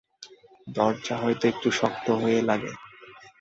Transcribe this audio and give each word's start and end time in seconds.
দরজা 0.67 1.15
হয়তো 1.17 1.43
একটু 1.47 1.67
শক্ত 1.71 2.05
হয়ে 2.21 2.39
লাগে। 2.41 2.71